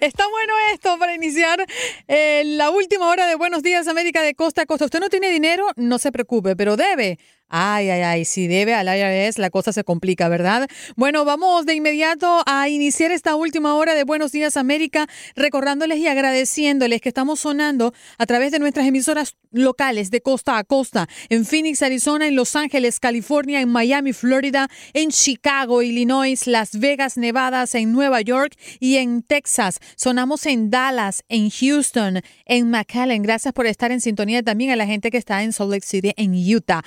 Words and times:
Está 0.00 0.28
bueno 0.28 0.52
esto 0.72 0.98
para 0.98 1.14
iniciar 1.14 1.64
eh, 2.08 2.42
la 2.46 2.70
última 2.70 3.08
hora 3.08 3.26
de 3.26 3.34
Buenos 3.36 3.62
Días 3.62 3.86
América 3.86 4.22
de 4.22 4.34
costa 4.34 4.62
a 4.62 4.66
costa. 4.66 4.86
Usted 4.86 5.00
no 5.00 5.08
tiene 5.08 5.30
dinero, 5.30 5.66
no 5.76 5.98
se 5.98 6.10
preocupe, 6.10 6.56
pero 6.56 6.76
debe. 6.76 7.18
Ay, 7.56 7.88
ay, 7.88 8.02
ay, 8.02 8.24
si 8.24 8.48
debe 8.48 8.74
al 8.74 8.88
IRS, 8.88 9.38
la 9.38 9.48
cosa 9.48 9.72
se 9.72 9.84
complica, 9.84 10.28
¿verdad? 10.28 10.68
Bueno, 10.96 11.24
vamos 11.24 11.64
de 11.66 11.74
inmediato 11.76 12.42
a 12.46 12.68
iniciar 12.68 13.12
esta 13.12 13.36
última 13.36 13.76
hora 13.76 13.94
de 13.94 14.02
Buenos 14.02 14.32
Días 14.32 14.56
América, 14.56 15.06
recordándoles 15.36 15.98
y 15.98 16.08
agradeciéndoles 16.08 17.00
que 17.00 17.10
estamos 17.10 17.38
sonando 17.38 17.94
a 18.18 18.26
través 18.26 18.50
de 18.50 18.58
nuestras 18.58 18.88
emisoras 18.88 19.36
locales 19.52 20.10
de 20.10 20.20
costa 20.20 20.58
a 20.58 20.64
costa, 20.64 21.08
en 21.28 21.44
Phoenix, 21.44 21.80
Arizona, 21.82 22.26
en 22.26 22.34
Los 22.34 22.56
Ángeles, 22.56 22.98
California, 22.98 23.60
en 23.60 23.68
Miami, 23.68 24.12
Florida, 24.12 24.68
en 24.92 25.10
Chicago, 25.10 25.82
Illinois, 25.82 26.48
Las 26.48 26.80
Vegas, 26.80 27.16
Nevada, 27.16 27.64
en 27.72 27.92
Nueva 27.92 28.20
York 28.20 28.56
y 28.80 28.96
en 28.96 29.22
Texas. 29.22 29.78
Sonamos 29.94 30.46
en 30.46 30.70
Dallas, 30.70 31.22
en 31.28 31.50
Houston, 31.50 32.20
en 32.46 32.70
McAllen. 32.70 33.22
Gracias 33.22 33.54
por 33.54 33.66
estar 33.66 33.92
en 33.92 34.00
sintonía 34.00 34.42
también 34.42 34.72
a 34.72 34.76
la 34.76 34.86
gente 34.86 35.12
que 35.12 35.18
está 35.18 35.44
en 35.44 35.52
Salt 35.52 35.70
Lake 35.70 35.86
City, 35.86 36.12
en 36.16 36.34
Utah. 36.34 36.82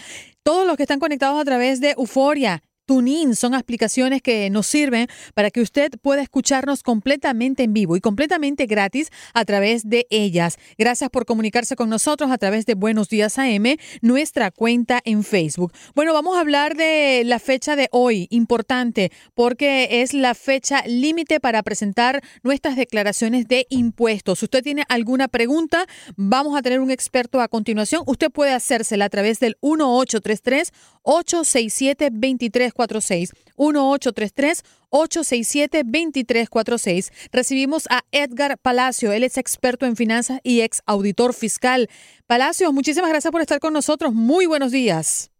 Todos 0.47 0.65
los 0.65 0.77
que 0.77 0.83
están 0.83 1.01
conectados 1.01 1.41
a 1.41 1.43
través 1.43 1.81
de 1.81 1.91
Euforia. 1.97 2.63
TuneIn 2.87 3.35
son 3.35 3.53
aplicaciones 3.53 4.21
que 4.21 4.49
nos 4.49 4.65
sirven 4.65 5.07
para 5.35 5.51
que 5.51 5.61
usted 5.61 5.91
pueda 6.01 6.21
escucharnos 6.21 6.83
completamente 6.83 7.63
en 7.63 7.73
vivo 7.73 7.97
y 7.97 8.01
completamente 8.01 8.65
gratis 8.65 9.09
a 9.33 9.43
través 9.43 9.87
de 9.89 10.07
ellas. 10.09 10.57
Gracias 10.77 11.09
por 11.09 11.25
comunicarse 11.25 11.75
con 11.75 11.89
nosotros 11.89 12.31
a 12.31 12.37
través 12.37 12.65
de 12.65 12.75
Buenos 12.75 13.09
Días 13.09 13.37
AM, 13.37 13.75
nuestra 14.01 14.51
cuenta 14.51 15.01
en 15.03 15.23
Facebook. 15.23 15.73
Bueno, 15.95 16.13
vamos 16.13 16.37
a 16.37 16.39
hablar 16.39 16.75
de 16.75 17.23
la 17.25 17.39
fecha 17.39 17.75
de 17.75 17.89
hoy, 17.91 18.27
importante, 18.31 19.11
porque 19.35 20.01
es 20.01 20.13
la 20.13 20.33
fecha 20.33 20.81
límite 20.87 21.41
para 21.41 21.63
presentar 21.63 22.23
nuestras 22.41 22.77
declaraciones 22.77 23.49
de 23.49 23.67
impuestos. 23.69 24.39
Si 24.39 24.45
usted 24.45 24.63
tiene 24.63 24.83
alguna 24.87 25.27
pregunta, 25.27 25.85
vamos 26.15 26.57
a 26.57 26.61
tener 26.61 26.79
un 26.79 26.89
experto 26.89 27.41
a 27.41 27.49
continuación. 27.49 28.03
Usted 28.05 28.31
puede 28.31 28.53
hacérsela 28.53 29.05
a 29.05 29.09
través 29.09 29.41
del 29.41 29.57
1833 29.61 30.71
867 31.03 32.09
2346 32.11 32.76
1833 32.77 34.63
867 34.89 35.83
2346 35.83 37.29
Recibimos 37.31 37.87
a 37.89 38.01
Edgar 38.11 38.57
Palacio, 38.57 39.11
él 39.11 39.23
es 39.23 39.37
experto 39.37 39.85
en 39.85 39.95
finanzas 39.95 40.39
y 40.43 40.61
ex 40.61 40.81
auditor 40.85 41.33
fiscal. 41.33 41.87
Palacio, 42.27 42.71
muchísimas 42.71 43.09
gracias 43.09 43.31
por 43.31 43.41
estar 43.41 43.59
con 43.59 43.73
nosotros. 43.73 44.13
Muy 44.13 44.45
buenos 44.45 44.71
días. 44.71 45.31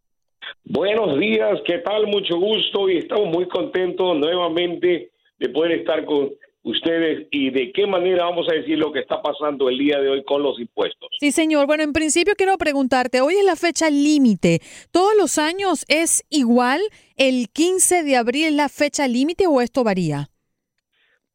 Buenos 0.64 1.18
días, 1.18 1.58
¿qué 1.66 1.78
tal? 1.78 2.06
Mucho 2.06 2.36
gusto 2.38 2.88
y 2.88 2.98
estamos 2.98 3.28
muy 3.28 3.48
contentos 3.48 4.16
nuevamente 4.18 5.10
de 5.38 5.48
poder 5.50 5.72
estar 5.72 6.04
con 6.04 6.30
ustedes 6.62 7.26
y 7.30 7.50
de 7.50 7.72
qué 7.72 7.86
manera 7.86 8.24
vamos 8.24 8.46
a 8.50 8.54
decir 8.54 8.78
lo 8.78 8.92
que 8.92 9.00
está 9.00 9.22
pasando 9.22 9.68
el 9.68 9.78
día 9.78 9.98
de 10.00 10.08
hoy 10.08 10.24
con 10.24 10.42
los 10.42 10.58
impuestos. 10.60 11.08
Sí, 11.18 11.32
señor. 11.32 11.66
Bueno, 11.66 11.82
en 11.82 11.92
principio 11.92 12.34
quiero 12.36 12.58
preguntarte, 12.58 13.20
hoy 13.20 13.34
es 13.34 13.44
la 13.44 13.56
fecha 13.56 13.88
límite. 13.90 14.60
¿Todos 14.90 15.14
los 15.16 15.38
años 15.38 15.84
es 15.88 16.24
igual? 16.28 16.80
¿El 17.18 17.48
15 17.52 18.04
de 18.04 18.14
abril 18.14 18.44
es 18.44 18.52
la 18.52 18.68
fecha 18.68 19.08
límite 19.08 19.48
o 19.48 19.60
esto 19.60 19.82
varía? 19.82 20.28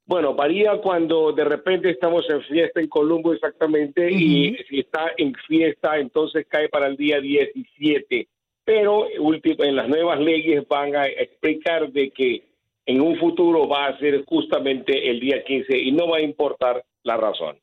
Bueno, 0.05 0.33
varía 0.33 0.77
cuando 0.81 1.33
de 1.33 1.43
repente 1.43 1.89
estamos 1.89 2.23
en 2.29 2.41
fiesta 2.43 2.79
en 2.79 2.87
Colombo 2.87 3.33
exactamente 3.33 4.09
y 4.09 4.55
si 4.69 4.79
está 4.79 5.11
en 5.17 5.33
fiesta 5.45 5.97
entonces 5.97 6.45
cae 6.47 6.69
para 6.69 6.87
el 6.87 6.95
día 6.95 7.19
17. 7.19 8.29
Pero 8.63 9.07
en 9.09 9.75
las 9.75 9.89
nuevas 9.89 10.21
leyes 10.21 10.65
van 10.69 10.95
a 10.95 11.05
explicar 11.05 11.91
de 11.91 12.11
que 12.11 12.43
en 12.85 13.01
un 13.01 13.17
futuro 13.17 13.67
va 13.67 13.87
a 13.87 13.99
ser 13.99 14.23
justamente 14.23 15.09
el 15.09 15.19
día 15.19 15.43
15 15.43 15.77
y 15.77 15.91
no 15.91 16.07
va 16.07 16.19
a 16.19 16.21
importar 16.21 16.81
la 17.03 17.17
razón. 17.17 17.57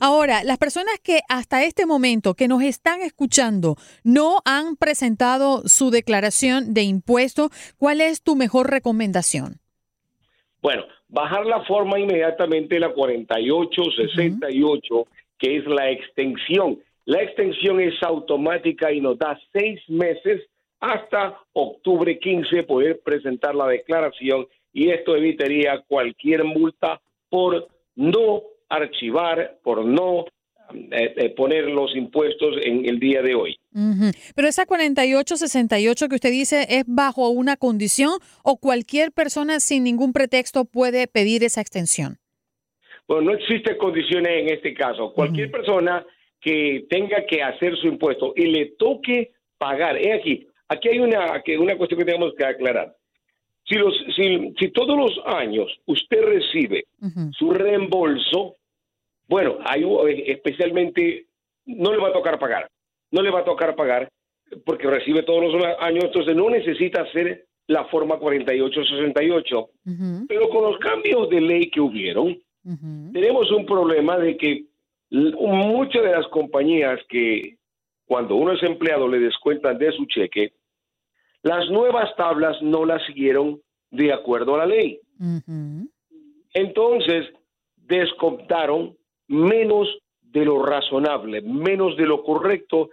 Ahora, 0.00 0.44
las 0.44 0.56
personas 0.56 0.98
que 1.02 1.20
hasta 1.28 1.64
este 1.64 1.84
momento 1.84 2.34
que 2.34 2.48
nos 2.48 2.62
están 2.62 3.02
escuchando 3.02 3.76
no 4.02 4.38
han 4.46 4.76
presentado 4.76 5.62
su 5.66 5.90
declaración 5.90 6.72
de 6.72 6.82
impuesto, 6.82 7.50
¿cuál 7.76 8.00
es 8.00 8.22
tu 8.22 8.34
mejor 8.34 8.70
recomendación? 8.70 9.60
Bueno, 10.62 10.84
bajar 11.08 11.44
la 11.44 11.62
forma 11.64 11.98
inmediatamente 11.98 12.80
la 12.80 12.92
4868, 12.92 15.06
que 15.38 15.56
es 15.58 15.66
la 15.66 15.90
extensión. 15.90 16.78
La 17.04 17.22
extensión 17.22 17.80
es 17.80 17.94
automática 18.02 18.90
y 18.90 19.00
nos 19.00 19.18
da 19.18 19.38
seis 19.52 19.80
meses 19.88 20.42
hasta 20.80 21.38
octubre 21.52 22.18
15 22.18 22.62
poder 22.64 23.00
presentar 23.00 23.54
la 23.54 23.68
declaración 23.68 24.46
y 24.72 24.90
esto 24.90 25.16
evitaría 25.16 25.82
cualquier 25.88 26.44
multa 26.44 27.00
por 27.30 27.68
no 27.94 28.42
archivar, 28.68 29.58
por 29.62 29.84
no 29.84 30.26
eh, 30.74 31.14
eh, 31.16 31.30
poner 31.30 31.66
los 31.66 31.94
impuestos 31.94 32.56
en 32.62 32.88
el 32.88 32.98
día 32.98 33.22
de 33.22 33.34
hoy. 33.34 33.56
Ujú. 33.72 34.10
Pero 34.34 34.48
esa 34.48 34.66
4868 34.66 36.08
que 36.08 36.14
usted 36.16 36.30
dice 36.30 36.66
es 36.68 36.84
bajo 36.88 37.28
una 37.30 37.56
condición 37.56 38.18
o 38.42 38.56
cualquier 38.56 39.12
persona 39.12 39.60
sin 39.60 39.84
ningún 39.84 40.12
pretexto 40.12 40.64
puede 40.64 41.06
pedir 41.06 41.44
esa 41.44 41.60
extensión. 41.60 42.16
Bueno, 43.06 43.30
no 43.30 43.38
existen 43.38 43.78
condiciones 43.78 44.42
en 44.42 44.54
este 44.54 44.74
caso. 44.74 45.12
Cualquier 45.12 45.52
persona 45.52 46.04
que 46.40 46.86
tenga 46.90 47.24
que 47.26 47.42
hacer 47.42 47.76
su 47.76 47.86
impuesto 47.86 48.32
y 48.34 48.46
le 48.46 48.74
toque 48.78 49.32
pagar, 49.58 49.96
es 49.96 50.20
aquí, 50.20 50.48
aquí 50.68 50.88
hay 50.88 50.98
una, 50.98 51.42
una 51.58 51.76
cuestión 51.76 52.00
que 52.00 52.06
tenemos 52.06 52.34
que 52.36 52.44
aclarar. 52.44 52.94
Si, 53.68 53.74
los, 53.74 53.94
si, 54.14 54.54
si 54.58 54.68
todos 54.70 54.96
los 54.96 55.20
años 55.26 55.66
usted 55.86 56.22
recibe 56.22 56.86
su 57.32 57.50
reembolso, 57.50 58.56
bueno, 59.28 59.58
hay 59.64 59.84
especialmente 60.26 61.26
no 61.66 61.92
le 61.92 61.98
va 61.98 62.08
a 62.08 62.12
tocar 62.12 62.38
pagar, 62.38 62.70
no 63.10 63.22
le 63.22 63.30
va 63.30 63.40
a 63.40 63.44
tocar 63.44 63.74
pagar 63.74 64.08
porque 64.64 64.88
recibe 64.88 65.22
todos 65.24 65.52
los 65.52 65.64
años, 65.80 66.04
entonces 66.04 66.36
no 66.36 66.48
necesita 66.48 67.02
hacer 67.02 67.46
la 67.66 67.84
forma 67.86 68.18
4868. 68.18 69.68
Pero 70.28 70.48
con 70.48 70.70
los 70.70 70.78
cambios 70.78 71.28
de 71.30 71.40
ley 71.40 71.70
que 71.70 71.80
hubieron, 71.80 72.38
tenemos 73.12 73.50
un 73.50 73.66
problema 73.66 74.16
de 74.18 74.36
que 74.36 74.64
muchas 75.10 76.02
de 76.02 76.12
las 76.12 76.26
compañías 76.28 77.00
que 77.08 77.56
cuando 78.06 78.36
uno 78.36 78.52
es 78.52 78.62
empleado 78.62 79.08
le 79.08 79.18
descuentan 79.18 79.78
de 79.78 79.90
su 79.92 80.04
cheque, 80.06 80.52
las 81.46 81.70
nuevas 81.70 82.14
tablas 82.16 82.60
no 82.60 82.84
las 82.84 83.06
siguieron 83.06 83.60
de 83.92 84.12
acuerdo 84.12 84.56
a 84.56 84.58
la 84.58 84.66
ley. 84.66 84.98
Entonces, 86.52 87.32
descontaron 87.76 88.96
menos 89.28 89.86
de 90.22 90.44
lo 90.44 90.60
razonable, 90.64 91.42
menos 91.42 91.96
de 91.96 92.04
lo 92.04 92.24
correcto, 92.24 92.90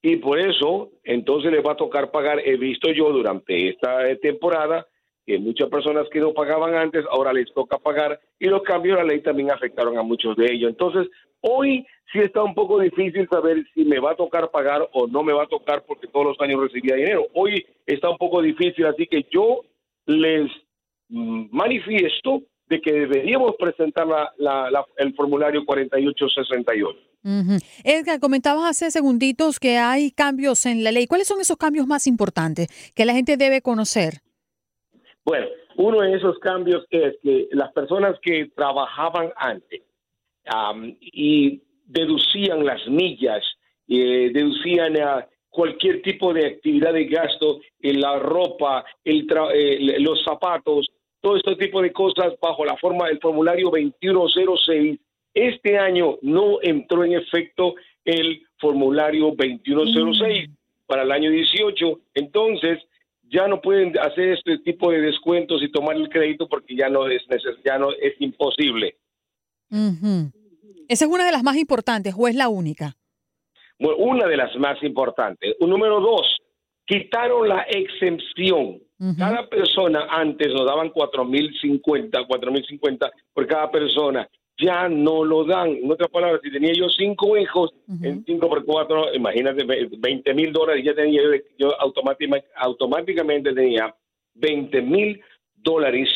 y 0.00 0.16
por 0.16 0.38
eso, 0.38 0.92
entonces 1.02 1.52
les 1.52 1.62
va 1.62 1.72
a 1.72 1.76
tocar 1.76 2.10
pagar. 2.10 2.40
He 2.42 2.56
visto 2.56 2.90
yo 2.90 3.12
durante 3.12 3.68
esta 3.68 4.08
eh, 4.08 4.16
temporada 4.16 4.86
que 5.26 5.38
muchas 5.38 5.68
personas 5.68 6.06
que 6.10 6.20
no 6.20 6.32
pagaban 6.32 6.74
antes, 6.74 7.04
ahora 7.10 7.34
les 7.34 7.52
toca 7.52 7.78
pagar, 7.78 8.18
y 8.38 8.46
los 8.46 8.62
cambios 8.62 8.96
de 8.96 9.04
la 9.04 9.08
ley 9.10 9.20
también 9.20 9.50
afectaron 9.50 9.98
a 9.98 10.02
muchos 10.02 10.36
de 10.36 10.46
ellos. 10.50 10.70
Entonces, 10.70 11.06
hoy 11.46 11.86
sí 12.12 12.18
está 12.20 12.42
un 12.42 12.54
poco 12.54 12.78
difícil 12.80 13.28
saber 13.30 13.64
si 13.74 13.84
me 13.84 13.98
va 13.98 14.12
a 14.12 14.16
tocar 14.16 14.50
pagar 14.50 14.88
o 14.92 15.06
no 15.06 15.22
me 15.22 15.32
va 15.32 15.44
a 15.44 15.48
tocar 15.48 15.84
porque 15.86 16.06
todos 16.06 16.26
los 16.26 16.40
años 16.40 16.60
recibía 16.60 16.94
dinero. 16.96 17.26
Hoy 17.34 17.64
está 17.86 18.08
un 18.10 18.18
poco 18.18 18.40
difícil, 18.42 18.86
así 18.86 19.06
que 19.06 19.26
yo 19.30 19.60
les 20.06 20.50
mm, 21.08 21.46
manifiesto 21.50 22.42
de 22.66 22.80
que 22.80 22.92
deberíamos 22.92 23.56
presentar 23.58 24.06
la- 24.06 24.32
la- 24.38 24.70
la- 24.70 24.86
el 24.96 25.14
formulario 25.14 25.64
4868. 25.66 26.98
Ujú. 27.24 27.56
Edgar, 27.84 28.20
comentabas 28.20 28.64
hace 28.70 28.90
segunditos 28.90 29.58
que 29.60 29.76
hay 29.76 30.10
cambios 30.10 30.64
en 30.66 30.82
la 30.84 30.92
ley. 30.92 31.06
¿Cuáles 31.06 31.26
son 31.28 31.40
esos 31.40 31.56
cambios 31.58 31.86
más 31.86 32.06
importantes 32.06 32.68
que 32.94 33.04
la 33.04 33.12
gente 33.14 33.36
debe 33.36 33.60
conocer? 33.62 34.20
Bueno, 35.24 35.46
uno 35.76 36.00
de 36.00 36.14
esos 36.16 36.38
cambios 36.38 36.84
es 36.90 37.14
que 37.22 37.48
las 37.52 37.72
personas 37.72 38.16
que 38.22 38.50
trabajaban 38.54 39.30
antes 39.36 39.82
am, 40.46 40.96
y 41.00 41.60
deducían 41.86 42.64
las 42.64 42.86
millas, 42.88 43.44
eh, 43.88 44.30
deducían 44.32 44.96
a 45.00 45.26
cualquier 45.50 46.02
tipo 46.02 46.32
de 46.34 46.46
actividad 46.46 46.92
de 46.92 47.04
gasto, 47.04 47.60
en 47.80 48.00
la 48.00 48.18
ropa, 48.18 48.84
el 49.04 49.26
tra- 49.26 49.50
eh, 49.54 50.00
los 50.00 50.22
zapatos, 50.24 50.88
todo 51.20 51.36
este 51.36 51.54
tipo 51.56 51.80
de 51.80 51.92
cosas 51.92 52.34
bajo 52.40 52.64
la 52.64 52.76
forma 52.76 53.06
del 53.08 53.20
formulario 53.20 53.70
2106. 53.70 54.98
Este 55.32 55.78
año 55.78 56.18
no 56.22 56.58
entró 56.62 57.04
en 57.04 57.14
efecto 57.14 57.74
el 58.04 58.42
formulario 58.58 59.34
2106 59.36 60.50
para 60.86 61.02
el 61.02 61.12
año 61.12 61.30
18. 61.30 62.00
Entonces, 62.14 62.78
ya 63.22 63.48
no 63.48 63.60
pueden 63.60 63.98
hacer 63.98 64.30
este 64.32 64.58
tipo 64.58 64.90
de 64.90 65.00
descuentos 65.00 65.62
y 65.62 65.70
tomar 65.70 65.96
el 65.96 66.08
crédito 66.08 66.46
porque 66.48 66.76
ya 66.76 66.88
no 66.88 67.08
es 67.08 67.22
ya 67.64 67.78
no 67.78 67.90
es 67.92 68.14
imposible. 68.20 68.96
Esa 70.88 71.04
es 71.06 71.10
una 71.10 71.24
de 71.26 71.32
las 71.32 71.42
más 71.42 71.56
importantes 71.56 72.14
o 72.16 72.28
es 72.28 72.34
la 72.34 72.48
única. 72.48 72.94
Bueno, 73.78 73.96
una 73.98 74.26
de 74.28 74.36
las 74.36 74.54
más 74.56 74.80
importantes. 74.82 75.56
Un 75.60 75.70
número 75.70 76.00
dos, 76.00 76.38
quitaron 76.86 77.48
la 77.48 77.62
exención. 77.62 78.78
Cada 79.18 79.48
persona 79.48 80.06
antes 80.10 80.52
nos 80.52 80.64
daban 80.66 80.90
4.050, 80.92 82.26
4.050 82.26 83.10
por 83.32 83.46
cada 83.46 83.70
persona. 83.70 84.28
Ya 84.56 84.88
no 84.88 85.24
lo 85.24 85.44
dan. 85.44 85.70
En 85.70 85.90
otras 85.90 86.08
palabras, 86.10 86.40
si 86.44 86.50
tenía 86.52 86.72
yo 86.72 86.88
cinco 86.88 87.36
hijos, 87.36 87.70
en 88.02 88.24
5 88.24 88.48
por 88.48 88.64
4, 88.64 89.14
imagínate, 89.14 89.64
ve- 89.64 89.88
20 89.98 90.32
mil 90.32 90.52
dólares, 90.52 90.84
ya 90.84 90.94
tenía 90.94 91.20
yo, 91.22 91.30
yo 91.58 91.80
automátima- 91.80 92.40
automáticamente 92.56 93.52
tenía 93.52 93.92
20 94.34 94.80
mil 94.82 95.20
dólares 95.56 96.08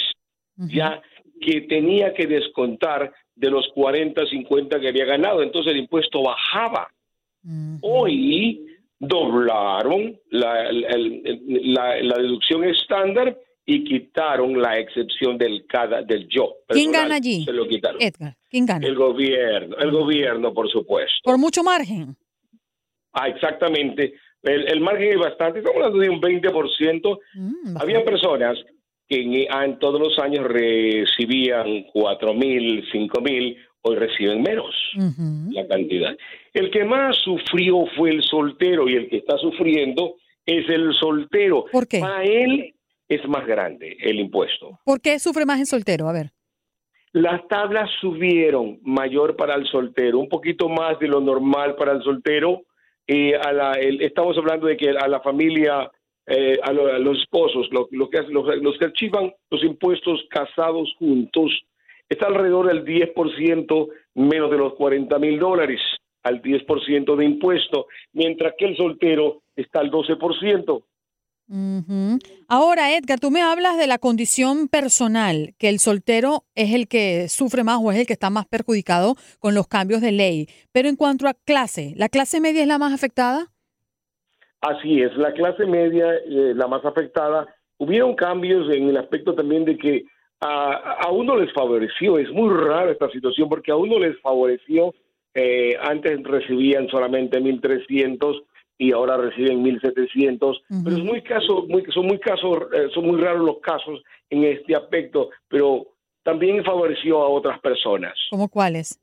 ya 0.69 1.02
que 1.40 1.62
tenía 1.62 2.14
que 2.14 2.26
descontar 2.26 3.12
de 3.38 3.50
los 3.50 3.69
40, 3.75 4.26
50 4.26 4.81
que 4.81 4.88
había 4.88 5.05
ganado. 5.05 5.43
Entonces 5.43 5.73
el 5.73 5.79
impuesto 5.79 6.23
bajaba. 6.23 6.88
Hoy 7.81 8.67
doblaron 8.99 10.19
la, 10.31 10.70
la- 10.73 12.02
la 12.02 12.17
deducción 12.19 12.64
estándar 12.64 13.37
y 13.64 13.85
quitaron 13.85 14.61
la 14.61 14.79
excepción 14.79 15.38
del 15.38 15.67
cada 15.67 16.02
del 16.02 16.26
yo. 16.29 16.56
¿Quién 16.69 16.90
gana 16.90 17.17
allí? 17.17 17.44
Se 17.44 17.52
lo 17.52 17.67
quitaron. 17.69 18.00
Edgar, 18.02 18.35
¿quién 18.49 18.67
gana? 18.67 18.87
El 18.87 18.94
gobierno, 18.96 19.76
el 19.76 19.91
gobierno, 19.91 20.52
por 20.52 20.69
supuesto. 20.70 21.20
Por 21.23 21.38
mucho 21.38 21.62
margen. 21.62 22.17
Ah, 23.12 23.29
exactamente. 23.29 24.14
El, 24.43 24.69
el 24.69 24.81
margen 24.81 25.12
es 25.12 25.19
bastante, 25.19 25.58
estamos 25.58 25.76
hablando 25.82 25.99
de 25.99 26.11
un 26.11 26.20
20%. 26.20 27.19
Había 27.81 28.05
personas 28.05 28.56
que 29.08 29.20
en, 29.22 29.34
en 29.34 29.78
todos 29.78 30.00
los 30.00 30.19
años 30.19 30.44
recibían 30.46 31.84
cuatro 31.93 32.34
mil, 32.34 32.84
cinco 32.93 33.20
mil, 33.20 33.56
hoy 33.82 33.96
reciben 33.96 34.43
menos 34.43 34.75
la 35.50 35.66
cantidad. 35.66 36.16
El 36.52 36.70
que 36.70 36.84
más 36.84 37.16
sufrió 37.19 37.84
fue 37.96 38.10
el 38.10 38.22
soltero 38.22 38.88
y 38.88 38.94
el 38.94 39.08
que 39.08 39.19
está 39.19 39.37
sufriendo 39.38 40.16
es 40.44 40.69
el 40.69 40.93
soltero. 40.94 41.64
¿Por 41.70 41.87
qué? 41.87 42.00
Para 42.00 42.22
él 42.25 42.75
es 43.08 43.26
más 43.28 43.46
grande 43.46 43.96
el 44.00 44.19
impuesto. 44.20 44.78
¿Por 44.84 45.00
qué 45.00 45.19
sufre 45.19 45.46
más 45.46 45.60
el 45.60 45.66
soltero? 45.66 46.08
A 46.08 46.12
ver. 46.12 46.31
Las 47.12 47.46
tablas 47.49 47.88
subieron 48.00 48.78
mayor 48.82 49.34
para 49.37 49.55
el 49.55 49.66
soltero, 49.66 50.19
un 50.19 50.28
poquito 50.28 50.69
más 50.69 50.99
de 50.99 51.08
lo 51.08 51.20
normal 51.20 51.75
para 51.76 51.93
el 51.93 52.02
soltero. 52.02 52.62
Eh, 53.06 53.34
a 53.34 53.52
la, 53.52 53.72
el- 53.72 54.02
estamos 54.02 54.37
hablando 54.37 54.66
de 54.66 54.76
que 54.76 54.90
a 54.90 55.08
la 55.08 55.20
familia, 55.20 55.90
eh, 56.29 56.59
a, 56.63 56.69
a 56.69 56.99
los 56.99 57.19
esposos, 57.19 57.69
lo, 57.73 57.89
lo 57.91 58.11
que, 58.11 58.23
los, 58.29 58.47
los 58.63 58.79
que 58.79 58.85
archivan 58.85 59.33
los 59.51 59.65
impuestos 59.65 60.21
casados 60.31 60.95
juntos, 60.99 61.51
está 62.09 62.27
alrededor 62.27 62.67
del 62.69 62.85
10% 62.85 63.89
menos 64.15 64.51
de 64.51 64.59
los 64.59 64.75
40 64.75 65.19
mil 65.19 65.39
dólares 65.39 65.81
al 66.23 66.43
10% 66.43 67.17
de 67.17 67.25
impuesto, 67.25 67.87
mientras 68.13 68.55
que 68.59 68.67
el 68.67 68.77
soltero 68.77 69.43
está 69.57 69.81
al 69.81 69.91
12%. 69.91 70.83
Ujú. 71.51 72.19
Ahora, 72.47 72.95
Edgar, 72.95 73.19
tú 73.21 73.31
me 73.31 73.41
hablas 73.41 73.79
de 73.79 73.87
la 73.87 73.99
condición 73.99 74.69
personal, 74.69 75.55
que 75.59 75.71
el 75.71 75.79
soltero 75.79 76.45
es 76.55 76.75
el 76.75 76.89
que 76.89 77.31
sufre 77.31 77.65
más 77.65 77.79
o 77.83 77.91
es 77.91 77.99
el 77.99 78.07
que 78.07 78.13
está 78.13 78.29
más 78.29 78.47
perjudicado 78.47 79.17
con 79.39 79.55
los 79.55 79.67
cambios 79.67 80.03
de 80.03 80.13
ley. 80.13 80.49
Pero 80.73 80.91
en 80.91 80.97
cuanto 80.97 81.27
a 81.27 81.32
clase, 81.32 81.94
¿la 81.97 82.11
clase 82.11 82.41
media 82.43 82.61
es 82.61 82.69
la 82.69 82.77
más 82.77 82.93
afectada? 82.93 83.51
Así 84.60 85.00
es, 85.03 85.17
la 85.17 85.32
clase 85.32 85.67
media, 85.67 86.15
eh, 86.15 86.53
la 86.55 86.67
más 86.67 86.84
afectada. 86.84 87.46
Hubieron 87.79 88.15
cambios 88.15 88.69
en 88.74 88.88
el 88.88 88.96
aspecto 88.96 89.34
también 89.34 89.65
de 89.65 89.77
que 89.77 90.05
a, 90.41 90.96
a 91.05 91.10
uno 91.10 91.36
les 91.36 91.53
favoreció, 91.53 92.19
es 92.19 92.31
muy 92.31 92.53
rara 92.53 92.91
esta 92.91 93.10
situación 93.10 93.48
porque 93.48 93.70
a 93.70 93.77
uno 93.77 93.98
les 93.98 94.20
favoreció, 94.20 94.94
eh, 95.34 95.77
antes 95.81 96.22
recibían 96.24 96.88
solamente 96.88 97.41
1.300 97.41 98.43
y 98.79 98.93
ahora 98.93 99.17
reciben 99.17 99.65
1.700, 99.65 100.60
pero 100.84 100.96
es 100.96 101.05
muy 101.05 101.22
caso, 101.22 101.67
muy, 101.69 101.84
son 101.93 102.06
muy 102.06 102.19
casos, 102.19 102.69
eh, 102.72 102.88
son 102.94 103.06
muy 103.06 103.20
raros 103.20 103.44
los 103.44 103.58
casos 103.58 104.00
en 104.31 104.44
este 104.44 104.77
aspecto, 104.77 105.31
pero 105.48 105.86
también 106.22 106.65
favoreció 106.65 107.22
a 107.22 107.29
otras 107.29 107.58
personas 107.60 108.15
¿Cómo 108.31 108.48
cuáles? 108.48 109.00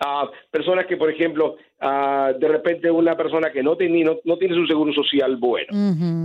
A 0.00 0.30
personas 0.50 0.86
que, 0.86 0.96
por 0.96 1.10
ejemplo, 1.10 1.56
ah, 1.80 2.32
de 2.38 2.48
repente 2.48 2.90
una 2.90 3.16
persona 3.16 3.50
que 3.50 3.62
no, 3.62 3.76
tenía, 3.76 4.04
no, 4.04 4.18
no 4.24 4.36
tiene 4.36 4.54
su 4.54 4.66
seguro 4.66 4.92
social 4.92 5.36
bueno, 5.36 5.68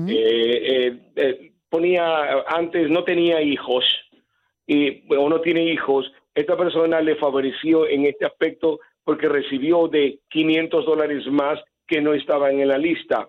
eh, 0.10 0.88
eh, 0.88 1.00
eh, 1.16 1.52
ponía, 1.70 2.44
antes 2.48 2.90
no 2.90 3.04
tenía 3.04 3.42
hijos 3.42 3.86
y, 4.68 5.04
o 5.16 5.30
no 5.30 5.40
tiene 5.42 5.64
hijos, 5.64 6.12
esta 6.36 6.58
persona 6.58 7.02
le 7.02 7.16
favoreció 7.16 7.88
en 7.88 8.06
este 8.06 8.26
aspecto 8.26 8.80
porque 9.04 9.28
recibió 9.28 9.88
de 9.88 10.20
500 10.30 10.86
dólares 10.86 11.26
más 11.28 11.60
que 11.88 12.02
no 12.02 12.14
estaban 12.14 12.60
en 12.60 12.68
la 12.68 12.78
lista. 12.78 13.28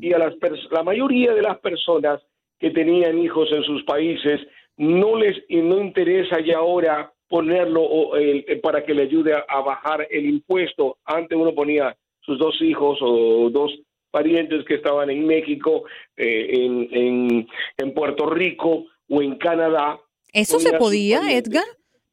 Y 0.00 0.12
a 0.12 0.18
las 0.18 0.34
pers- 0.34 0.68
la 0.70 0.82
mayoría 0.82 1.32
de 1.34 1.42
las 1.42 1.58
personas 1.58 2.20
que 2.60 2.70
tenían 2.70 3.18
hijos 3.18 3.50
en 3.52 3.62
sus 3.64 3.82
países 3.84 4.40
no 4.76 5.16
les 5.16 5.36
y 5.48 5.56
no 5.56 5.80
interesa 5.80 6.40
ya 6.40 6.58
ahora 6.58 7.12
ponerlo 7.34 7.82
o, 7.82 8.16
eh, 8.16 8.60
para 8.62 8.84
que 8.84 8.94
le 8.94 9.02
ayude 9.02 9.34
a, 9.34 9.44
a 9.48 9.60
bajar 9.60 10.06
el 10.08 10.24
impuesto. 10.26 10.98
Antes 11.04 11.36
uno 11.36 11.52
ponía 11.52 11.96
sus 12.20 12.38
dos 12.38 12.54
hijos 12.62 12.96
o 13.02 13.50
dos 13.50 13.72
parientes 14.12 14.64
que 14.64 14.76
estaban 14.76 15.10
en 15.10 15.26
México, 15.26 15.82
eh, 16.16 16.46
en, 16.52 16.88
en, 16.92 17.48
en 17.76 17.92
Puerto 17.92 18.30
Rico 18.30 18.84
o 19.08 19.20
en 19.20 19.34
Canadá. 19.34 19.98
¿Eso 20.32 20.60
se 20.60 20.74
podía. 20.74 21.28
Edgar? 21.36 21.64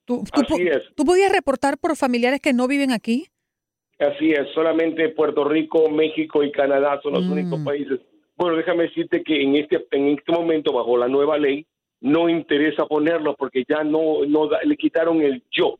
¿Tú, 0.05 0.23
Así 0.31 0.67
es. 0.67 0.81
¿Tú 0.95 1.05
podías 1.05 1.31
reportar 1.31 1.77
por 1.77 1.95
familiares 1.95 2.41
que 2.41 2.53
no 2.53 2.67
viven 2.67 2.91
aquí? 2.91 3.27
Así 3.99 4.31
es, 4.31 4.47
solamente 4.55 5.09
Puerto 5.09 5.43
Rico, 5.43 5.87
México 5.87 6.43
y 6.43 6.51
Canadá 6.51 6.99
son 7.03 7.13
los 7.13 7.25
únicos 7.25 7.59
países 7.63 7.99
Bueno, 8.35 8.57
déjame 8.57 8.85
decirte 8.85 9.21
que 9.21 9.39
en 9.39 9.55
este, 9.55 9.85
en 9.91 10.07
este 10.17 10.31
momento, 10.31 10.73
bajo 10.73 10.97
la 10.97 11.07
nueva 11.07 11.37
ley, 11.37 11.67
no 12.01 12.27
interesa 12.29 12.85
ponerlo 12.85 13.35
porque 13.35 13.63
ya 13.67 13.83
no, 13.83 14.25
no 14.27 14.49
le 14.63 14.77
quitaron 14.77 15.21
el 15.21 15.43
yo. 15.51 15.77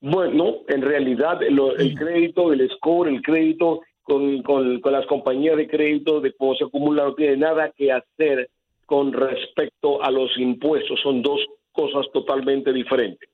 Bueno, 0.00 0.58
en 0.68 0.82
realidad 0.82 1.40
lo- 1.50 1.76
el 1.76 1.94
crédito, 1.94 2.52
el 2.52 2.68
score, 2.70 3.08
el 3.08 3.22
crédito 3.22 3.80
con, 4.02 4.42
con- 4.42 4.80
con 4.80 4.92
las 4.92 5.06
compañías 5.06 5.56
de 5.56 5.68
crédito, 5.68 6.20
de 6.20 6.32
cómo 6.32 6.54
se 6.54 6.64
acumula, 6.64 7.04
no 7.04 7.14
tiene 7.14 7.36
nada 7.36 7.70
que 7.76 7.92
hacer 7.92 8.48
con 8.86 9.12
respecto 9.12 10.02
a 10.02 10.10
los 10.10 10.36
impuestos. 10.38 11.00
Son 11.02 11.20
dos 11.20 11.40
cosas 11.72 12.06
totalmente 12.12 12.72
diferentes. 12.72 13.28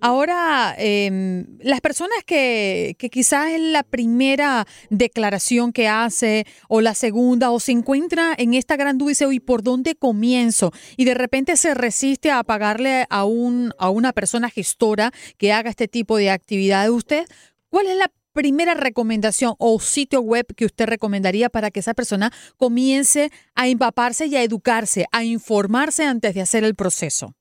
Ahora, 0.00 0.74
em, 0.78 1.46
las 1.60 1.80
personas 1.80 2.18
que, 2.26 2.96
quizás 3.10 3.52
es 3.52 3.60
la 3.60 3.84
primera 3.84 4.66
declaración 4.90 5.72
que 5.72 5.86
hace 5.86 6.44
o 6.68 6.80
la 6.80 6.94
segunda 6.94 7.50
o 7.50 7.60
se 7.60 7.72
encuentra 7.72 8.34
en 8.36 8.54
esta 8.54 8.76
gran 8.76 8.98
duda 8.98 9.10
y 9.10 9.12
dice, 9.12 9.28
¿y 9.32 9.40
por 9.40 9.62
dónde 9.62 9.94
comienzo? 9.94 10.72
Y 10.96 11.04
de 11.04 11.14
repente 11.14 11.56
se 11.56 11.74
resiste 11.74 12.30
a 12.32 12.42
pagarle 12.42 13.06
a, 13.10 13.24
un, 13.24 13.72
a 13.78 13.90
una 13.90 14.12
persona 14.12 14.50
gestora 14.50 15.12
que 15.38 15.52
haga 15.52 15.70
este 15.70 15.86
tipo 15.86 16.16
de 16.16 16.30
actividad. 16.30 16.90
¿Usted 16.90 17.24
cuál 17.68 17.86
es 17.86 17.96
la 17.96 18.10
primera 18.32 18.74
recomendación 18.74 19.54
o 19.58 19.78
sitio 19.78 20.20
web 20.20 20.46
que 20.56 20.64
usted 20.64 20.86
recomendaría 20.86 21.48
para 21.48 21.70
que 21.70 21.80
esa 21.80 21.94
persona 21.94 22.32
comience 22.56 23.30
a 23.54 23.68
empaparse 23.68 24.26
y 24.26 24.36
a 24.36 24.42
educarse, 24.42 25.06
a 25.12 25.22
informarse 25.22 26.04
antes 26.04 26.34
de 26.34 26.40
hacer 26.40 26.64
el 26.64 26.74
proceso? 26.74 27.34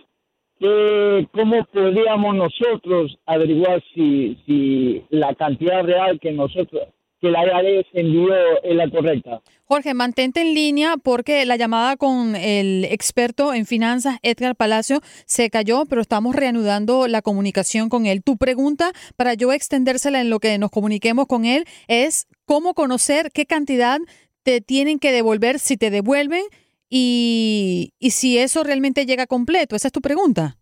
¿qué- 0.60 1.28
¿cómo 1.34 1.64
podríamos 1.66 2.36
nosotros 2.36 3.18
averiguar 3.26 3.82
si, 3.94 4.38
si 4.46 5.04
la 5.10 5.34
cantidad 5.36 5.84
real 5.84 6.20
que 6.20 6.32
nosotros, 6.32 6.84
que 7.24 7.30
el 7.30 7.36
IRS 7.36 7.88
envió 7.94 8.28
es 8.64 8.76
la 8.76 8.90
correcta? 8.90 9.42
Jorge, 9.64 9.94
mantente 9.94 10.42
en 10.42 10.54
línea 10.54 10.96
porque 11.02 11.46
la 11.46 11.56
llamada 11.56 11.96
con 11.96 12.36
el 12.36 12.84
experto 12.86 13.54
en 13.54 13.66
finanzas, 13.66 14.20
Edgar 14.22 14.56
Palacio, 14.56 15.00
se 15.26 15.50
cayó, 15.50 15.86
pero 15.90 16.02
estamos 16.02 16.36
reanudando 16.36 17.08
la 17.08 17.22
comunicación 17.22 17.88
con 17.88 18.06
él. 18.06 18.24
Tu 18.24 18.38
pregunta, 18.38 18.92
para 19.16 19.36
yo 19.36 19.54
extendérsela 19.54 20.20
en 20.20 20.30
lo 20.30 20.40
que 20.40 20.58
nos 20.58 20.70
comuniquemos 20.70 21.26
con 21.28 21.46
él, 21.46 21.64
es 21.88 22.28
cómo 22.46 22.74
conocer 22.74 23.32
qué 23.34 23.46
cantidad 23.46 24.00
te 24.44 24.60
tienen 24.60 25.00
que 25.00 25.14
devolver, 25.14 25.60
si 25.60 25.78
te 25.78 25.90
devuelven 25.90 26.44
y, 26.90 27.94
y 28.00 28.12
si 28.12 28.38
eso 28.38 28.66
realmente 28.66 29.06
llega 29.06 29.28
completo. 29.28 29.78
Esa 29.78 29.88
es 29.88 29.94
tu 29.94 30.02
pregunta. 30.02 30.58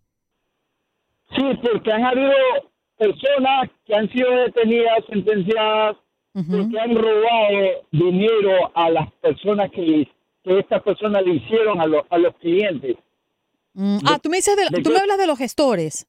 Sí, 1.35 1.43
porque 1.63 1.91
han 1.91 2.05
habido 2.05 2.31
personas 2.97 3.71
que 3.85 3.95
han 3.95 4.07
sido 4.11 4.29
detenidas, 4.45 5.03
sentenciadas, 5.09 5.97
porque 6.33 6.79
han 6.79 6.95
robado 6.95 7.88
dinero 7.91 8.71
a 8.73 8.89
las 8.89 9.11
personas 9.21 9.69
que, 9.71 10.07
que 10.43 10.59
estas 10.59 10.81
personas 10.83 11.23
le 11.25 11.35
hicieron 11.35 11.81
a, 11.81 11.85
los 11.85 12.03
a 12.09 12.17
los 12.17 12.35
clientes. 12.38 12.95
Mm, 13.73 13.97
ah, 14.05 14.19
tú 14.21 14.29
me 14.29 14.38
dices, 14.38 14.55
de- 14.55 14.77
de 14.77 14.83
tú 14.83 14.89
me 14.91 15.00
hablas 15.00 15.17
de 15.17 15.27
los 15.27 15.38
gestores. 15.38 16.07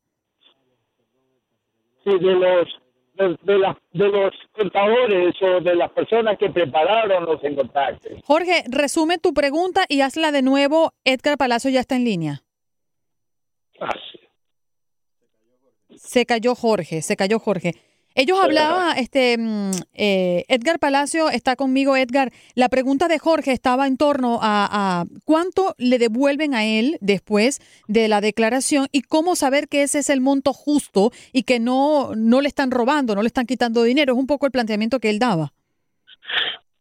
Sí, 2.05 2.11
de 2.19 2.35
los 2.35 2.69
de, 3.15 3.37
de 3.43 3.59
las- 3.59 3.77
de 3.93 4.09
los 4.09 4.33
contadores 4.53 5.35
o 5.43 5.61
de 5.61 5.75
las 5.75 5.91
personas 5.93 6.39
que 6.39 6.49
prepararon 6.51 7.25
los 7.27 7.43
encontactes. 7.45 8.21
Jorge, 8.25 8.65
resume 8.69 9.19
tu 9.19 9.35
pregunta 9.35 9.85
y 9.89 10.01
hazla 10.01 10.33
de 10.33 10.43
nuevo. 10.43 10.93
Edgar 11.05 11.37
Palacio 11.37 11.71
ya 11.71 11.81
está 11.81 11.95
en 11.97 12.05
línea. 12.05 12.43
Se 15.97 16.27
cayó 16.27 16.55
Jorge, 16.55 17.03
se 17.03 17.17
cayó 17.17 17.39
Jorge. 17.39 17.75
Ellos 18.15 18.39
hablaban, 18.43 18.99
este, 18.99 19.39
mm, 19.39 19.71
eh, 19.95 20.45
Edgar 20.49 20.79
Palacio 20.79 21.31
está 21.31 21.57
conmigo, 21.57 21.97
Edgar. 21.97 22.31
La 22.55 22.69
pregunta 22.69 23.09
de 23.09 23.19
Jorge 23.19 23.53
estaba 23.53 23.87
en 23.87 23.97
torno 23.97 24.39
a, 24.43 25.01
a 25.01 25.05
cuánto 25.25 25.75
le 25.79 25.99
devuelven 25.99 26.55
a 26.55 26.65
él 26.65 26.99
después 27.01 27.61
de 27.89 28.09
la 28.09 28.21
declaración 28.21 28.87
y 28.93 29.03
cómo 29.03 29.37
saber 29.37 29.69
que 29.69 29.83
ese 29.83 30.01
es 30.01 30.11
el 30.11 30.21
monto 30.21 30.53
justo 30.53 31.11
y 31.33 31.45
que 31.45 31.61
no, 31.61 32.15
no 32.17 32.41
le 32.41 32.49
están 32.49 32.71
robando, 32.71 33.15
no 33.15 33.23
le 33.23 33.29
están 33.29 33.47
quitando 33.47 33.83
dinero. 33.83 34.13
Es 34.13 34.19
un 34.19 34.27
poco 34.27 34.47
el 34.47 34.53
planteamiento 34.53 35.01
que 35.01 35.11
él 35.11 35.19
daba. 35.19 35.53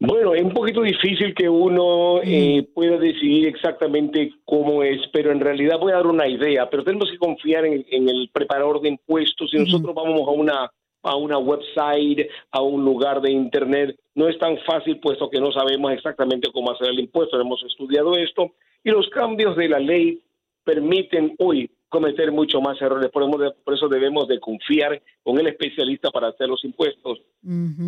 Bueno, 0.04 0.34
es 0.34 0.44
un 0.44 0.54
poquito 0.54 0.82
difícil 0.82 1.36
que 1.36 1.48
uno 1.48 2.22
eh, 2.24 2.68
pueda 2.74 2.98
decidir 2.98 3.48
exactamente 3.48 4.34
cómo 4.46 4.82
es, 4.82 5.00
pero 5.14 5.32
en 5.32 5.40
realidad 5.40 5.78
voy 5.80 5.92
a 5.92 5.98
dar 5.98 6.08
una 6.08 6.28
idea, 6.28 6.68
pero 6.72 6.84
tenemos 6.84 7.12
que 7.12 7.20
confiar 7.20 7.66
en, 7.66 7.86
en 7.92 8.10
el 8.10 8.28
preparador 8.34 8.82
de 8.82 8.90
impuestos. 8.90 9.52
Si 9.52 9.58
nosotros 9.58 9.94
vamos 9.94 10.28
a 10.28 10.32
una 10.32 10.72
a 11.04 11.16
una 11.16 11.38
website, 11.38 12.28
a 12.52 12.62
un 12.62 12.84
lugar 12.86 13.22
de 13.22 13.32
internet, 13.32 13.98
no 14.16 14.28
es 14.28 14.38
tan 14.40 14.58
fácil 14.60 15.00
puesto 15.00 15.30
que 15.30 15.40
no 15.40 15.52
sabemos 15.52 15.92
exactamente 15.94 16.52
cómo 16.52 16.72
hacer 16.72 16.90
el 16.90 17.00
impuesto. 17.00 17.40
Hemos 17.40 17.64
estudiado 17.64 18.16
esto 18.16 18.52
y 18.84 18.92
los 18.92 19.08
cambios 19.10 19.56
de 19.56 19.70
la 19.70 19.80
ley 19.80 20.22
permiten 20.64 21.36
hoy 21.40 21.70
cometer 21.90 22.32
mucho 22.32 22.62
más 22.62 22.82
errores. 22.82 23.10
Por, 23.12 23.74
eso- 23.74 23.88
debemos 23.90 24.28
de 24.28 24.40
confiar 24.40 25.02
con 25.24 25.40
el 25.40 25.48
especialista 25.48 26.10
para 26.12 26.28
hacer 26.30 26.48
los 26.48 26.64
impuestos 26.64 27.20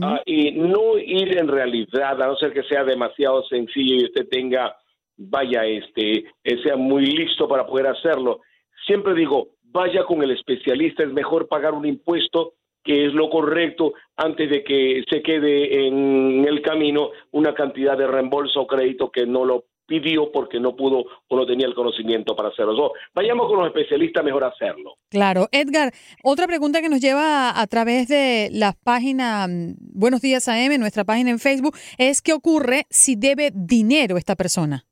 Ah, 0.03 0.22
y 0.25 0.51
no 0.51 0.98
ir 0.98 1.38
en 1.38 1.48
realidad, 1.48 2.22
a 2.22 2.27
no 2.27 2.36
ser 2.36 2.51
que 2.51 2.63
sea 2.63 2.84
demasiado 2.84 3.43
sencillo 3.46 3.96
y 3.96 4.05
usted 4.05 4.27
tenga, 4.27 4.75
vaya, 5.17 5.63
este, 5.65 6.25
eh, 6.43 6.63
sea 6.63 6.75
muy 6.75 7.05
listo 7.05 7.48
para 7.48 7.65
poder 7.65 7.88
hacerlo. 7.88 8.41
Siempre 8.88 9.13
digo, 9.13 9.50
vaya 9.62 10.03
con 10.03 10.22
el 10.24 10.32
especialista, 10.32 11.03
es 11.03 11.13
mejor 11.13 11.48
pagar 11.48 11.74
un 11.74 11.86
impuesto 11.86 12.53
que 12.83 13.05
es 13.05 13.13
lo 13.13 13.29
correcto 13.29 13.93
antes 14.17 14.49
de 14.49 14.63
que 14.63 15.03
se 15.09 15.21
quede 15.21 15.87
en 15.87 16.45
el 16.47 16.61
camino 16.61 17.11
una 17.31 17.53
cantidad 17.53 17.97
de 17.97 18.07
reembolso 18.07 18.61
o 18.61 18.67
crédito 18.67 19.09
que 19.09 19.25
no 19.25 19.45
lo 19.45 19.65
pidió 19.85 20.31
porque 20.31 20.59
no 20.59 20.75
pudo 20.75 21.05
o 21.27 21.35
no 21.35 21.45
tenía 21.45 21.67
el 21.67 21.75
conocimiento 21.75 22.35
para 22.35 22.49
hacerlo. 22.49 22.75
So, 22.75 22.93
vayamos 23.13 23.47
con 23.47 23.59
los 23.59 23.67
especialistas, 23.67 24.23
mejor 24.23 24.43
hacerlo. 24.43 24.95
Claro. 25.09 25.47
Edgar, 25.51 25.91
otra 26.23 26.47
pregunta 26.47 26.81
que 26.81 26.89
nos 26.89 27.01
lleva 27.01 27.49
a, 27.49 27.61
a 27.61 27.67
través 27.67 28.07
de 28.07 28.49
la 28.51 28.73
página 28.83 29.47
mm, 29.47 29.75
Buenos 29.79 30.21
Días 30.21 30.47
AM, 30.47 30.79
nuestra 30.79 31.03
página 31.03 31.31
en 31.31 31.39
Facebook, 31.39 31.75
es 31.97 32.21
qué 32.21 32.33
ocurre 32.33 32.85
si 32.89 33.15
debe 33.15 33.51
dinero 33.53 34.17
esta 34.17 34.35
persona. 34.35 34.85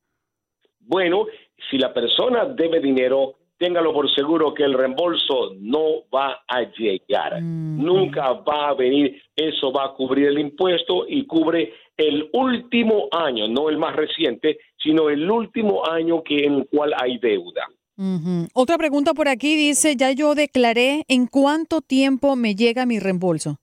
Bueno, 0.79 1.25
si 1.69 1.77
la 1.77 1.93
persona 1.93 2.45
debe 2.45 2.81
dinero, 2.81 3.36
téngalo 3.62 3.94
por 3.94 4.12
seguro 4.12 4.56
que 4.56 4.63
el 4.63 4.74
reembolso 4.74 5.51
no 5.60 6.10
va 6.12 6.44
a 6.48 6.62
llegar. 6.75 7.39
Nunca 7.44 8.34
va 8.34 8.70
a 8.70 8.74
venir. 8.74 9.22
Eso 9.36 9.72
va 9.72 9.86
a 9.86 9.94
cubrir 9.94 10.30
el 10.30 10.39
impuesto 10.39 11.06
y 11.08 11.27
cubre 11.27 11.72
el 11.96 12.27
último 12.34 13.08
año, 13.12 13.48
no 13.48 13.70
el 13.70 13.77
más 13.77 13.96
reciente, 13.96 14.58
sino 14.82 15.12
el 15.12 15.30
último 15.30 15.88
año 15.88 16.24
que 16.24 16.44
en 16.44 16.56
el 16.56 16.68
cual 16.70 16.91
hay 17.00 17.20
deuda. 17.20 17.68
Otra 18.56 18.80
pregunta 18.80 19.13
por 19.13 19.27
aquí 19.27 19.56
dice, 19.56 19.96
ya 19.96 20.12
yo 20.12 20.34
declaré, 20.34 21.03
¿en 21.08 21.27
cuánto 21.27 21.82
tiempo 21.82 22.36
me 22.36 22.56
llega 22.56 22.88
mi 22.88 22.98
reembolso? 22.98 23.58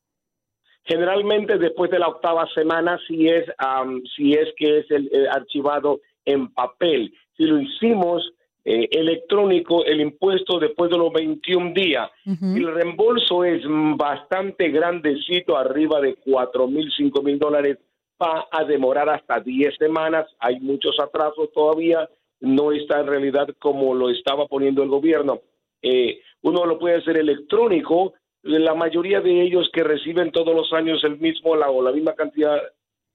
Generalmente 0.84 1.58
después 1.58 1.90
de 1.90 1.98
la 1.98 2.06
octava 2.06 2.46
semana, 2.54 3.00
si 3.08 3.26
es, 3.26 3.46
am, 3.58 4.00
si 4.14 4.34
es 4.34 4.48
que 4.56 4.78
es 4.78 4.90
el, 4.92 5.10
el 5.12 5.26
archivado 5.28 5.98
en 6.24 6.52
papel. 6.54 7.12
Si 7.36 7.42
lo 7.42 7.60
hicimos 7.60 8.22
eh, 8.70 8.86
electrónico, 8.90 9.82
el 9.86 9.98
impuesto 9.98 10.58
después 10.58 10.90
de 10.90 10.98
los 10.98 11.10
21 11.10 11.72
días. 11.72 12.10
Si 12.22 12.58
el 12.58 12.74
reembolso 12.74 13.42
es 13.42 13.62
bastante 13.96 14.68
grandecito, 14.68 15.56
arriba 15.56 16.02
de 16.02 16.16
4 16.16 16.66
mil, 16.66 16.92
5 16.94 17.22
mil 17.22 17.38
dólares, 17.38 17.78
va 18.22 18.46
a 18.50 18.64
demorar 18.64 19.08
hasta 19.08 19.40
10 19.40 19.74
semanas. 19.78 20.26
Hay 20.38 20.60
muchos 20.60 21.00
atrasos 21.00 21.50
todavía. 21.54 22.10
No 22.40 22.70
está 22.70 23.00
en 23.00 23.06
realidad 23.06 23.48
como 23.58 23.94
lo 23.94 24.10
estaba 24.10 24.46
poniendo 24.46 24.82
el 24.82 24.90
gobierno. 24.90 25.40
Eh, 25.80 26.20
uno 26.42 26.66
lo 26.66 26.78
puede 26.78 26.96
hacer 26.96 27.16
electrónico. 27.16 28.12
La 28.42 28.74
mayoría 28.74 29.22
de 29.22 29.44
ellos 29.44 29.70
que 29.72 29.82
reciben 29.82 30.30
todos 30.30 30.54
los 30.54 30.74
años 30.74 31.02
el 31.04 31.18
mismo 31.18 31.56
la, 31.56 31.70
o 31.70 31.80
la 31.80 31.92
misma 31.92 32.12
cantidad 32.12 32.60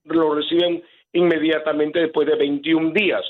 lo 0.05 0.33
reciben 0.33 0.81
inmediatamente 1.11 1.99
después 1.99 2.27
de 2.27 2.37
21 2.37 2.91
días, 2.91 3.21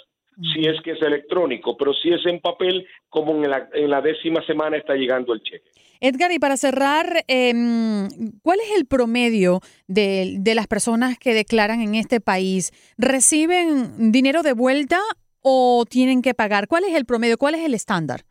si 0.54 0.66
es 0.66 0.82
que 0.82 0.92
es 0.92 1.02
electrónico, 1.02 1.76
pero 1.78 1.94
si 1.94 2.10
es 2.12 2.26
en 2.26 2.40
papel, 2.40 2.86
como 3.10 3.34
en 3.34 3.50
la, 3.50 3.70
en 3.74 3.90
la 3.90 4.02
décima 4.02 4.44
semana 4.46 4.78
está 4.78 4.96
llegando 4.96 5.34
el 5.34 5.42
cheque. 5.42 5.70
Edgar, 6.02 6.32
y 6.34 6.40
para 6.40 6.58
cerrar, 6.58 7.24
em, 7.28 8.10
¿cuál 8.42 8.60
es 8.60 8.76
el 8.78 8.86
promedio 8.86 9.62
de, 9.88 10.36
de 10.40 10.56
las 10.56 10.68
personas 10.68 11.18
que 11.18 11.34
declaran 11.34 11.82
en 11.82 11.96
este 11.96 12.20
país? 12.20 12.72
¿Reciben 12.98 14.12
dinero 14.12 14.44
de 14.44 14.52
vuelta 14.54 15.00
o 15.42 15.86
tienen 15.90 16.22
que 16.22 16.34
pagar? 16.34 16.68
¿Cuál 16.68 16.84
es 16.84 16.94
el 16.96 17.06
promedio? 17.06 17.38
¿Cuál 17.38 17.56
es 17.56 17.62
el 17.66 17.74
estándar? 17.74 18.22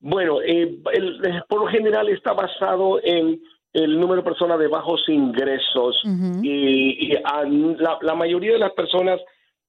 Bueno, 0.00 0.40
eh, 0.42 0.78
el- 0.94 1.24
eh, 1.26 1.42
por 1.48 1.60
lo 1.60 1.66
general 1.66 2.08
está 2.08 2.32
basado 2.32 3.00
en 3.04 3.40
el 3.72 4.00
número 4.00 4.22
de 4.22 4.28
personas 4.28 4.58
de 4.58 4.66
bajos 4.66 5.00
ingresos 5.08 6.02
y, 6.42 7.12
y 7.12 7.16
a 7.22 7.44
la, 7.44 7.98
la 8.02 8.14
mayoría 8.16 8.52
de 8.54 8.58
las 8.58 8.72
personas 8.72 9.20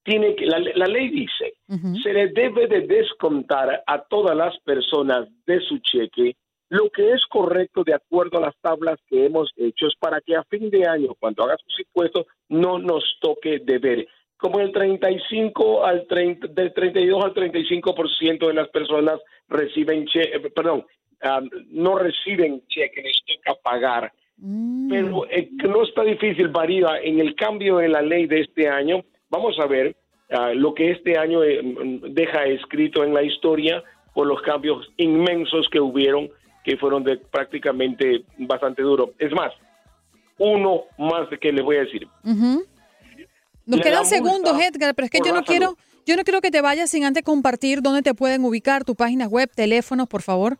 tiene 0.04 0.34
que, 0.34 0.46
la, 0.46 0.58
la 0.58 0.86
ley 0.86 1.08
dice, 1.10 1.54
se 2.02 2.12
le 2.12 2.28
debe 2.28 2.66
de 2.66 2.86
descontar 2.86 3.82
a 3.86 4.02
todas 4.02 4.36
las 4.36 4.58
personas 4.60 5.28
de 5.46 5.60
su 5.60 5.78
cheque 5.78 6.36
lo 6.72 6.88
que 6.88 7.12
es 7.12 7.26
correcto 7.26 7.84
de 7.84 7.92
acuerdo 7.92 8.38
a 8.38 8.46
las 8.46 8.56
tablas 8.62 8.98
que 9.06 9.26
hemos 9.26 9.52
hecho 9.58 9.88
es 9.88 9.94
para 9.96 10.22
que 10.22 10.34
a 10.34 10.42
fin 10.44 10.70
de 10.70 10.86
año, 10.88 11.14
cuando 11.20 11.44
haga 11.44 11.54
sus 11.58 11.80
impuestos, 11.80 12.24
no 12.48 12.78
nos 12.78 13.04
toque 13.20 13.60
deber. 13.62 14.08
Como 14.38 14.58
el 14.58 14.72
35 14.72 15.84
al 15.84 16.06
30, 16.06 16.46
del 16.46 16.72
32 16.72 17.24
al 17.26 17.34
35% 17.34 18.46
de 18.46 18.54
las 18.54 18.68
personas 18.70 19.20
reciben 19.48 20.06
cheque, 20.06 20.34
eh, 20.34 20.50
perdón, 20.50 20.86
ah, 21.20 21.42
no 21.68 21.96
reciben 21.96 22.62
cheque, 22.68 23.02
les 23.02 23.20
toca 23.22 23.60
pagar. 23.62 24.10
Pero 24.88 25.26
eh, 25.30 25.50
no 25.68 25.82
está 25.82 26.02
difícil, 26.04 26.48
varía 26.48 27.00
en 27.02 27.20
el 27.20 27.34
cambio 27.34 27.82
en 27.82 27.92
la 27.92 28.00
ley 28.00 28.26
de 28.26 28.40
este 28.40 28.66
año. 28.70 29.04
Vamos 29.32 29.58
a 29.58 29.66
ver 29.66 29.96
ah, 30.30 30.52
lo 30.54 30.74
que 30.74 30.90
este 30.90 31.18
año 31.18 31.42
eh, 31.42 31.62
deja 32.10 32.44
escrito 32.44 33.02
en 33.02 33.14
la 33.14 33.22
historia 33.22 33.82
por 34.12 34.26
los 34.26 34.42
cambios 34.42 34.86
inmensos 34.98 35.66
que 35.72 35.80
hubieron, 35.80 36.30
que 36.62 36.76
fueron 36.76 37.02
de 37.02 37.16
prácticamente 37.16 38.24
bastante 38.36 38.82
duros. 38.82 39.08
Es 39.18 39.32
más, 39.32 39.50
uno 40.36 40.82
más 40.98 41.30
que 41.40 41.50
les 41.50 41.64
voy 41.64 41.76
a 41.76 41.84
decir. 41.84 42.06
Nos 42.22 42.66
Le 43.78 43.82
quedan 43.82 44.02
da 44.02 44.04
segundos, 44.04 44.54
Edgar, 44.60 44.94
pero 44.94 45.06
es 45.06 45.10
que 45.10 45.20
yo 45.24 45.32
no 45.32 45.44
quiero, 45.44 45.68
salud. 45.68 45.78
yo 46.04 46.16
no 46.16 46.24
quiero 46.24 46.42
que 46.42 46.50
te 46.50 46.60
vayas 46.60 46.90
sin 46.90 47.04
antes 47.04 47.22
compartir 47.22 47.80
dónde 47.80 48.02
te 48.02 48.12
pueden 48.12 48.44
ubicar, 48.44 48.84
tu 48.84 48.94
página 48.94 49.28
web, 49.28 49.48
teléfonos, 49.54 50.08
por 50.08 50.20
favor. 50.20 50.58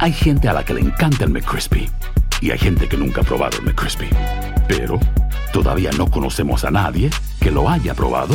Hay 0.00 0.12
gente 0.12 0.48
a 0.48 0.52
la 0.52 0.64
que 0.64 0.74
le 0.74 0.80
encanta 0.80 1.24
el 1.24 1.30
McCrispy 1.30 1.88
y 2.40 2.50
hay 2.50 2.58
gente 2.58 2.88
que 2.88 2.96
nunca 2.96 3.22
ha 3.22 3.24
probado 3.24 3.58
el 3.58 3.64
McCrispy. 3.64 4.08
Pero 4.68 4.98
todavía 5.52 5.90
no 5.96 6.10
conocemos 6.10 6.64
a 6.64 6.70
nadie 6.70 7.10
que 7.40 7.50
lo 7.50 7.68
haya 7.68 7.94
probado 7.94 8.34